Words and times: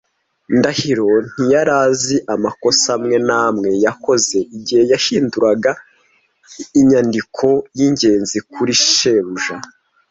Ndahiro 0.57 1.07
ntiyari 1.29 1.73
azi 1.85 2.17
amakosa 2.33 2.85
amwe 2.97 3.17
n'amwe 3.27 3.69
yakoze 3.85 4.37
igihe 4.57 4.83
yahinduraga 4.91 5.71
inyandiko 6.79 7.47
y'ingenzi 7.77 8.37
kuri 8.53 8.73
shebuja. 8.93 9.55